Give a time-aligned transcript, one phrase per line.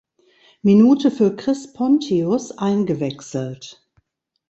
[0.63, 3.87] Minute für Chris Pontius eingewechselt.